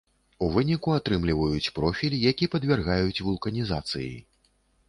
У 0.45 0.47
выніку 0.53 0.93
атрымліваюць 0.99 1.73
профіль, 1.77 2.17
які 2.31 2.49
падвяргаюць 2.57 3.23
вулканізацыі. 3.29 4.13